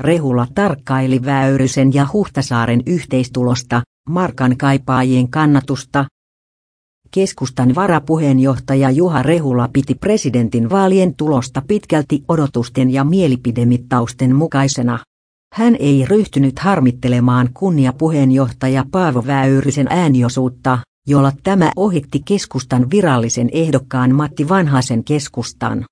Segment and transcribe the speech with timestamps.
[0.00, 6.04] Rehula tarkkaili Väyrysen ja Huhtasaaren yhteistulosta, Markan kaipaajien kannatusta.
[7.10, 14.98] Keskustan varapuheenjohtaja Juha Rehula piti presidentin vaalien tulosta pitkälti odotusten ja mielipidemittausten mukaisena.
[15.54, 20.78] Hän ei ryhtynyt harmittelemaan kunniapuheenjohtaja Paavo Väyrysen ääniosuutta,
[21.08, 25.84] jolla tämä ohitti keskustan virallisen ehdokkaan Matti Vanhasen keskustan.